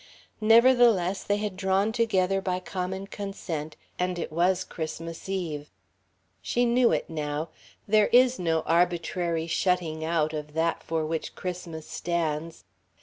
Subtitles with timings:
[0.43, 5.69] Nevertheless, they had drawn together by common consent, and it was Christmas Eve.
[6.41, 7.49] She knew it now:
[7.87, 12.63] There is no arbitrary shutting out of that for which Christmas stands.